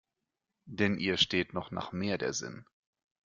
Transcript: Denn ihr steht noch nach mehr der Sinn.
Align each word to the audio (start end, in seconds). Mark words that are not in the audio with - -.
Denn 0.65 0.97
ihr 0.97 1.15
steht 1.17 1.53
noch 1.53 1.69
nach 1.69 1.91
mehr 1.91 2.17
der 2.17 2.33
Sinn. 2.33 2.65